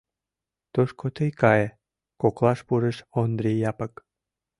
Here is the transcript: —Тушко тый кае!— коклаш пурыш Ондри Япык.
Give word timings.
—Тушко 0.73 1.05
тый 1.15 1.31
кае!— 1.41 1.67
коклаш 2.21 2.59
пурыш 2.67 2.97
Ондри 3.21 3.51
Япык. 3.69 3.93